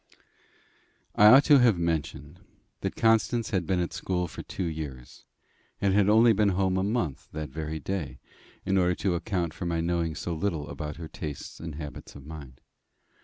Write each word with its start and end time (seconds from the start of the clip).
I 1.13 1.27
ought 1.27 1.43
to 1.43 1.59
have 1.59 1.77
mentioned 1.77 2.39
that 2.79 2.95
Constance 2.95 3.51
had 3.51 3.67
been 3.67 3.79
at 3.79 3.93
school 3.93 4.27
for 4.27 4.41
two 4.41 4.63
years, 4.65 5.25
and 5.79 5.93
had 5.93 6.09
only 6.09 6.33
been 6.33 6.49
home 6.57 6.75
a 6.77 6.83
month 6.83 7.27
that 7.33 7.49
very 7.51 7.79
day, 7.79 8.17
in 8.65 8.79
order 8.79 8.95
to 8.95 9.13
account 9.13 9.53
for 9.53 9.67
my 9.67 9.79
knowing 9.79 10.15
so 10.15 10.33
little 10.33 10.69
about 10.69 10.95
her 10.95 11.07
tastes 11.07 11.59
and 11.59 11.75
habits 11.75 12.15
of 12.15 12.25
mind. 12.25 12.61